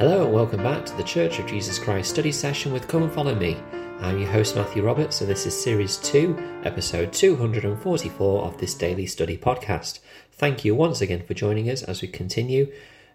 [0.00, 3.12] Hello and welcome back to the Church of Jesus Christ study session with Come and
[3.12, 3.54] Follow Me.
[4.00, 9.04] I'm your host Matthew Roberts, and this is Series 2, Episode 244 of this daily
[9.04, 9.98] study podcast.
[10.32, 12.72] Thank you once again for joining us as we continue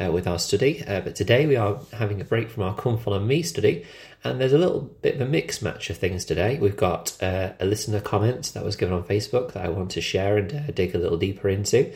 [0.00, 0.84] uh, with our study.
[0.86, 3.84] Uh, but today we are having a break from our Come Follow Me study,
[4.22, 6.60] and there's a little bit of a mix match of things today.
[6.60, 10.00] We've got uh, a listener comment that was given on Facebook that I want to
[10.00, 11.92] share and uh, dig a little deeper into.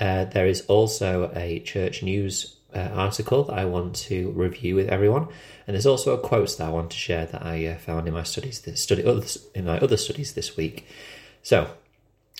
[0.00, 4.88] Uh, there is also a church news uh, article that I want to review with
[4.88, 5.28] everyone,
[5.66, 8.14] and there's also a quote that I want to share that I uh, found in
[8.14, 10.86] my studies this study others, in my other studies this week.
[11.42, 11.70] So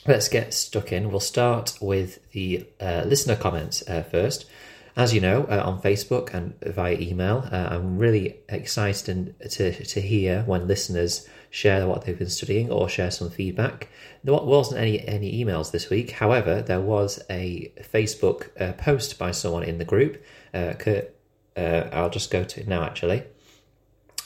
[0.07, 1.11] let's get stuck in.
[1.11, 4.47] We'll start with the uh, listener comments uh, first.
[4.95, 10.01] As you know, uh, on Facebook and via email, uh, I'm really excited to, to
[10.01, 13.89] hear when listeners share what they've been studying or share some feedback.
[14.25, 16.13] There wasn't any any emails this week.
[16.13, 20.23] However, there was a Facebook uh, post by someone in the group.
[20.53, 21.15] Uh, Kurt,
[21.57, 22.83] uh, I'll just go to it now.
[22.83, 23.25] Actually,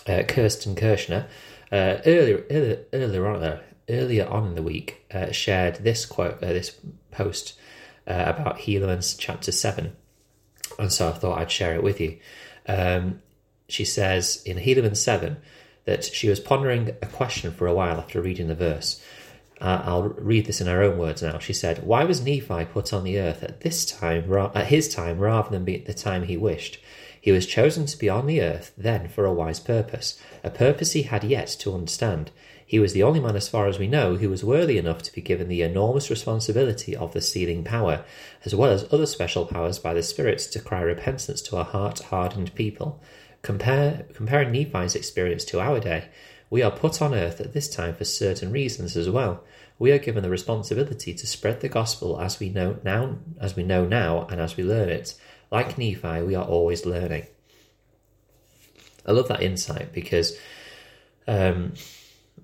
[0.09, 1.27] uh, Kirsten Kirschner
[1.73, 6.77] uh, earlier earlier earlier on uh, earlier on in the week shared this quote this
[7.11, 7.59] post
[8.07, 9.97] about Helaman's chapter seven,
[10.79, 12.19] and so I thought I'd share it with you.
[12.67, 13.23] Um,
[13.69, 15.39] she says in Helaman seven
[15.85, 19.03] that she was pondering a question for a while after reading the verse.
[19.61, 21.39] Uh, I'll read this in her own words now.
[21.39, 24.93] She said, "Why was Nephi put on the earth at this time, ra- at his
[24.95, 26.79] time, rather than be at the time he wished?
[27.19, 30.93] He was chosen to be on the earth then for a wise purpose, a purpose
[30.93, 32.31] he had yet to understand.
[32.69, 35.13] He was the only man, as far as we know, who was worthy enough to
[35.13, 38.05] be given the enormous responsibility of the sealing power,
[38.45, 42.55] as well as other special powers by the Spirit to cry repentance to a heart-hardened
[42.57, 43.01] people."
[43.43, 46.07] Compare, comparing Nephi's experience to our day,
[46.51, 49.45] we are put on earth at this time for certain reasons as well.
[49.79, 53.63] We are given the responsibility to spread the gospel as we know now, as we
[53.63, 55.15] know now, and as we learn it.
[55.53, 57.27] Like Nephi, we are always learning.
[59.05, 60.37] I love that insight because
[61.29, 61.75] um,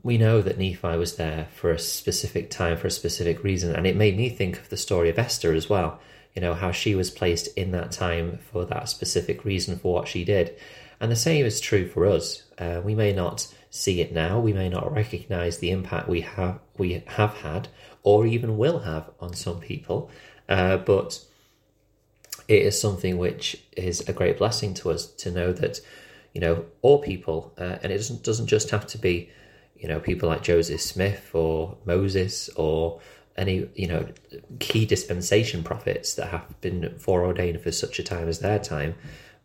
[0.03, 3.87] we know that Nephi was there for a specific time, for a specific reason, and
[3.87, 6.01] it made me think of the story of Esther as well.
[6.35, 10.09] You know how she was placed in that time for that specific reason for what
[10.09, 10.57] she did.
[10.99, 12.45] And the same is true for us.
[12.59, 16.59] Uh, we may not see it now, we may not recognize the impact we have
[16.79, 17.69] we have had
[18.03, 20.11] or even will have on some people,
[20.49, 21.25] uh, but
[22.49, 25.81] it is something which is a great blessing to us to know that
[26.33, 29.31] you know all people, uh, and it doesn't doesn't just have to be
[29.83, 33.01] you know people like Joseph Smith or Moses or
[33.37, 34.07] any you know
[34.59, 38.95] key dispensation prophets that have been foreordained for such a time as their time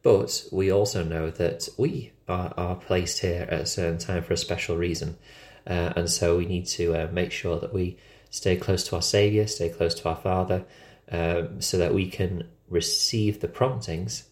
[0.03, 4.33] but we also know that we are, are placed here at a certain time for
[4.33, 5.17] a special reason.
[5.65, 7.97] Uh, and so we need to uh, make sure that we
[8.29, 10.65] stay close to our Saviour, stay close to our Father,
[11.11, 14.23] um, so that we can receive the promptings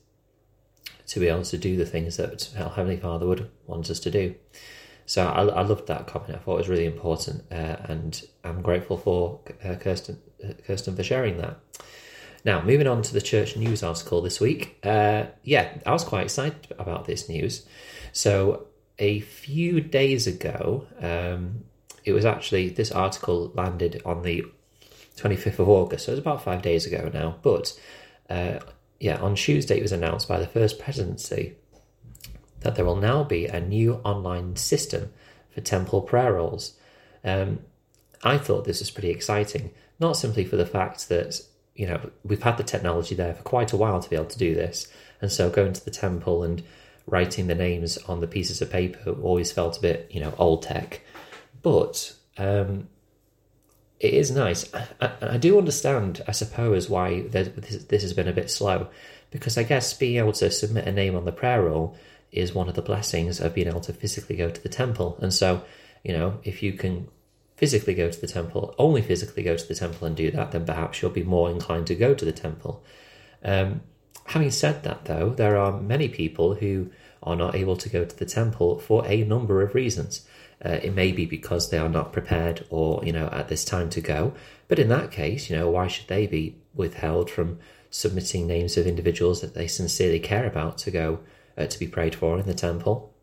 [1.07, 4.11] to be able to do the things that our Heavenly Father would want us to
[4.11, 4.35] do.
[5.05, 6.35] So I, I loved that comment.
[6.35, 10.95] I thought it was really important, uh, and I'm grateful for uh, Kirsten, uh, Kirsten
[10.95, 11.57] for sharing that.
[12.43, 14.77] Now, moving on to the church news article this week.
[14.83, 17.65] Uh, yeah, I was quite excited about this news.
[18.13, 18.67] So,
[18.97, 21.65] a few days ago, um,
[22.03, 24.45] it was actually this article landed on the
[25.17, 27.35] 25th of August, so it was about five days ago now.
[27.41, 27.77] But
[28.29, 28.59] uh,
[28.99, 31.55] yeah, on Tuesday, it was announced by the First Presidency
[32.65, 35.13] that there will now be a new online system
[35.51, 36.73] for temple prayer rolls.
[37.23, 37.59] Um,
[38.23, 41.41] I thought this was pretty exciting, not simply for the fact that
[41.75, 44.37] you know, we've had the technology there for quite a while to be able to
[44.37, 44.87] do this.
[45.21, 46.63] And so going to the temple and
[47.05, 50.63] writing the names on the pieces of paper always felt a bit, you know, old
[50.63, 51.01] tech.
[51.61, 52.87] But um,
[53.99, 54.71] it is nice.
[55.01, 58.87] I, I, do understand, I suppose, why this, this has been a bit slow.
[59.31, 61.97] Because I guess being able to submit a name on the prayer roll
[62.31, 65.17] is one of the blessings of being able to physically go to the temple.
[65.21, 65.63] And so,
[66.03, 67.07] you know, if you can
[67.55, 70.65] physically go to the temple, only physically go to the temple and do that, then
[70.65, 72.83] perhaps you'll be more inclined to go to the temple.
[73.43, 73.81] Um,
[74.25, 76.89] having said that, though, there are many people who
[77.23, 80.27] are not able to go to the temple for a number of reasons.
[80.63, 83.89] Uh, it may be because they are not prepared or, you know, at this time
[83.89, 84.33] to go.
[84.67, 87.59] But in that case, you know, why should they be withheld from
[87.89, 91.19] submitting names of individuals that they sincerely care about to go
[91.57, 93.13] uh, to be prayed for in the temple?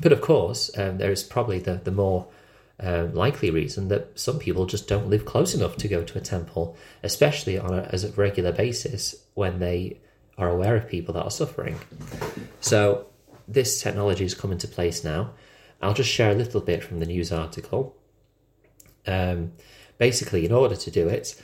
[0.00, 2.28] But of course, um, there is probably the, the more
[2.82, 6.20] uh, likely reason that some people just don't live close enough to go to a
[6.20, 9.98] temple, especially on a, as a regular basis when they
[10.38, 11.78] are aware of people that are suffering.
[12.60, 13.06] So
[13.46, 15.32] this technology has come into place now.
[15.82, 17.96] I'll just share a little bit from the news article.
[19.06, 19.52] Um,
[19.98, 21.40] basically, in order to do it,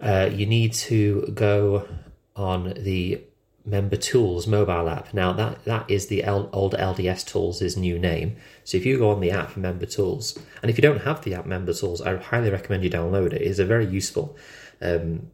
[0.00, 1.88] uh, you need to go
[2.36, 3.22] on the
[3.64, 5.12] Member Tools mobile app.
[5.12, 8.36] Now that that is the L, old LDS Tools' is new name.
[8.64, 11.34] So if you go on the app Member Tools, and if you don't have the
[11.34, 13.42] app Member Tools, I highly recommend you download it.
[13.42, 14.36] It is a very useful,
[14.80, 15.30] um,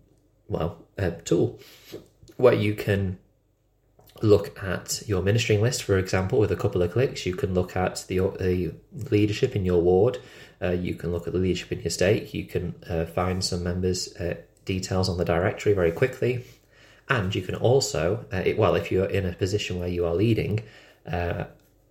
[0.48, 1.60] well, uh, tool
[2.36, 3.18] where you can
[4.22, 7.26] look at your ministering list, for example, with a couple of clicks.
[7.26, 8.74] You can look at the, the
[9.10, 10.18] leadership in your ward.
[10.60, 12.32] Uh, you can look at the leadership in your stake.
[12.32, 16.44] You can uh, find some members' uh, details on the directory very quickly.
[17.08, 20.14] And you can also, uh, it, well, if you're in a position where you are
[20.14, 20.60] leading,
[21.10, 21.44] uh,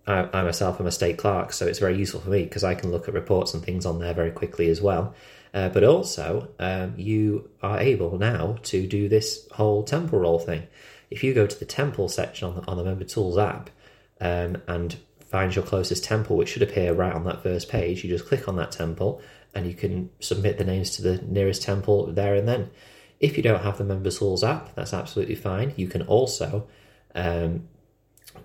[0.06, 2.74] I, I, myself am a stake clerk, so it's very useful for me because I
[2.74, 5.14] can look at reports and things on there very quickly as well.
[5.54, 10.66] Uh, but also, um, you are able now to do this whole temple thing
[11.10, 13.70] if you go to the temple section on the, on the Member Tools app
[14.20, 18.10] um, and find your closest temple, which should appear right on that first page, you
[18.10, 19.20] just click on that temple
[19.54, 22.70] and you can submit the names to the nearest temple there and then.
[23.20, 25.72] If you don't have the Member Tools app, that's absolutely fine.
[25.76, 26.66] You can also
[27.14, 27.68] um,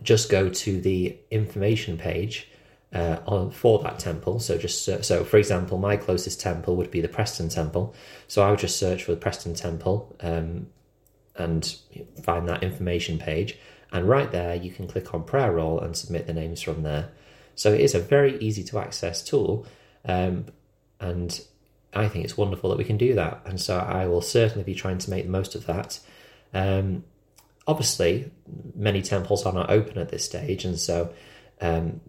[0.01, 2.47] just go to the information page
[2.93, 4.39] uh, on for that temple.
[4.39, 7.93] So just uh, so, for example, my closest temple would be the Preston Temple.
[8.27, 10.67] So I would just search for the Preston Temple um,
[11.35, 11.75] and
[12.23, 13.57] find that information page.
[13.91, 17.09] And right there, you can click on prayer roll and submit the names from there.
[17.55, 19.65] So it is a very easy to access tool.
[20.05, 20.45] Um,
[20.99, 21.41] and
[21.93, 23.41] I think it's wonderful that we can do that.
[23.45, 25.99] And so I will certainly be trying to make the most of that.
[26.53, 27.03] Um,
[27.67, 28.31] obviously,
[28.75, 30.63] many temples are not open at this stage.
[30.65, 31.13] And so
[31.59, 32.01] um,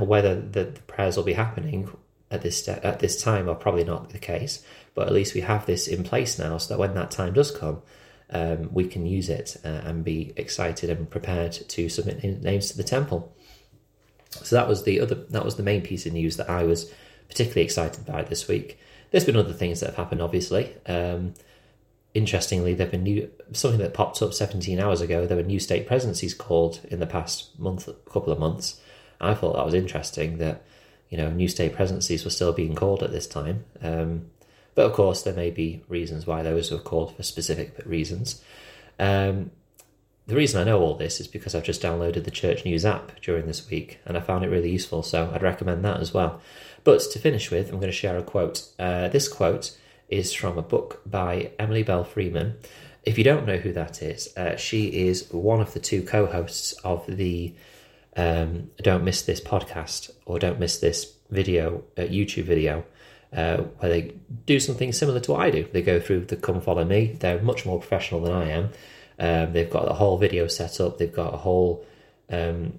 [0.00, 1.90] whether the, the, prayers will be happening
[2.30, 4.62] at this at this time are probably not the case.
[4.94, 7.50] But at least we have this in place now so that when that time does
[7.50, 7.82] come,
[8.30, 12.76] um, we can use it uh, and be excited and prepared to submit names to
[12.76, 13.34] the temple.
[14.30, 16.92] So that was the other that was the main piece of news that I was
[17.28, 18.78] particularly excited by this week.
[19.10, 20.74] There's been other things that have happened, obviously.
[20.86, 21.34] Um,
[22.14, 25.26] interestingly, there've been new something that popped up 17 hours ago.
[25.26, 28.80] There were new stake presidencies called in the past month, couple of months.
[29.20, 30.62] I thought that was interesting that
[31.08, 33.64] you know new stake presidencies were still being called at this time.
[33.82, 34.30] Um,
[34.74, 38.42] but of course, there may be reasons why those were called for specific reasons.
[38.98, 39.50] Um,
[40.28, 43.18] the reason I know all this is because I've just downloaded the Church News app
[43.22, 46.42] during this week and I found it really useful, so I'd recommend that as well.
[46.84, 48.68] But to finish with, I'm going to share a quote.
[48.78, 49.76] Uh, this quote
[50.10, 52.56] is from a book by Emily Belle Freeman.
[53.04, 56.26] If you don't know who that is, uh, she is one of the two co
[56.26, 57.54] hosts of the
[58.14, 62.84] um, Don't Miss This podcast or Don't Miss This video, uh, YouTube video
[63.32, 64.14] uh, where they
[64.46, 65.66] do something similar to what I do.
[65.72, 67.16] They go through the Come Follow Me.
[67.18, 68.70] They're much more professional than I am.
[69.18, 70.98] Um, they've got a whole video set up.
[70.98, 71.84] They've got a whole.
[72.30, 72.78] Um,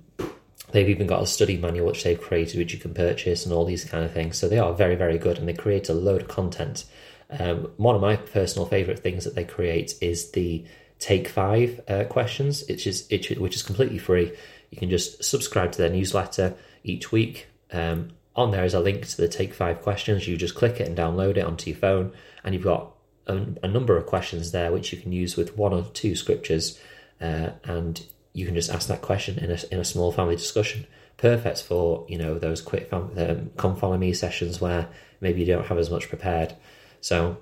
[0.72, 3.66] they've even got a study manual which they've created, which you can purchase, and all
[3.66, 4.38] these kind of things.
[4.38, 6.86] So they are very, very good, and they create a load of content.
[7.30, 10.66] Um, one of my personal favorite things that they create is the
[11.00, 14.32] Take Five uh, questions, which is which is completely free.
[14.70, 17.48] You can just subscribe to their newsletter each week.
[17.72, 20.28] Um, on there is a link to the Take Five questions.
[20.28, 22.14] You just click it and download it onto your phone,
[22.44, 22.94] and you've got
[23.30, 26.80] a, a number of questions there which you can use with one or two scriptures,
[27.22, 30.86] uh, and you can just ask that question in a, in a small family discussion.
[31.18, 34.88] Perfect for you know those quick fam- um, come follow me sessions where
[35.22, 36.56] maybe you don't have as much prepared.
[37.02, 37.38] So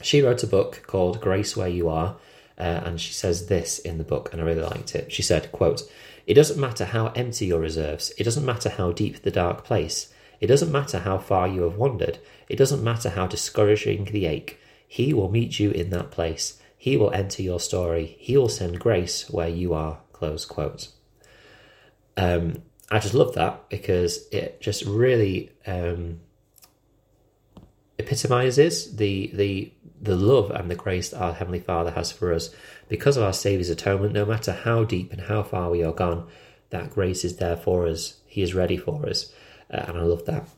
[0.00, 2.16] she wrote a book called Grace Where You Are,
[2.58, 5.12] uh, and she says this in the book, and I really liked it.
[5.12, 5.82] She said, "quote
[6.26, 8.12] It doesn't matter how empty your reserves.
[8.18, 11.76] It doesn't matter how deep the dark place." It doesn't matter how far you have
[11.76, 12.18] wandered.
[12.48, 14.58] It doesn't matter how discouraging the ache.
[14.88, 16.60] He will meet you in that place.
[16.76, 18.16] He will enter your story.
[18.18, 20.00] He will send grace where you are.
[20.12, 20.88] Close quote.
[22.16, 26.20] Um, I just love that because it just really um,
[27.98, 32.50] epitomizes the the the love and the grace that our Heavenly Father has for us
[32.88, 34.14] because of our Saviour's atonement.
[34.14, 36.26] No matter how deep and how far we are gone,
[36.70, 38.14] that grace is there for us.
[38.26, 39.32] He is ready for us
[39.70, 40.48] uh, and I love that.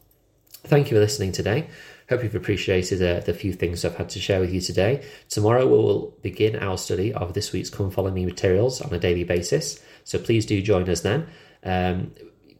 [0.64, 1.69] Thank you for listening today.
[2.09, 5.05] Hope you've appreciated uh, the few things I've had to share with you today.
[5.29, 8.99] Tomorrow we will begin our study of this week's Come Follow Me materials on a
[8.99, 9.81] daily basis.
[10.05, 11.29] So please do join us then.
[11.62, 12.12] Um,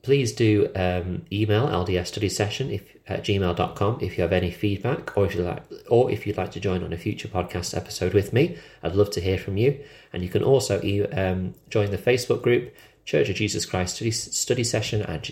[0.02, 5.16] please do um, email LDS study session if, at gmail.com if you have any feedback
[5.16, 8.14] or if you like or if you'd like to join on a future podcast episode
[8.14, 8.57] with me.
[8.83, 9.80] I'd love to hear from you.
[10.12, 10.78] And you can also
[11.12, 15.30] um, join the Facebook group Church of Jesus Christ study, study session at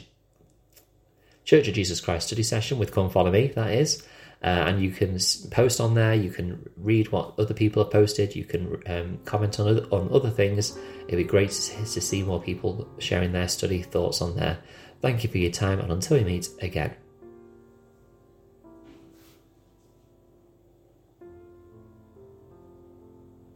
[1.49, 4.03] Church of Jesus Christ study session with Come Follow Me, that is.
[4.43, 5.19] Uh, and you can
[5.51, 6.13] post on there.
[6.13, 8.37] You can read what other people have posted.
[8.37, 10.79] You can um, comment on other, on other things.
[11.07, 14.59] It'd be great to, to see more people sharing their study thoughts on there.
[15.01, 16.95] Thank you for your time, and until we meet again.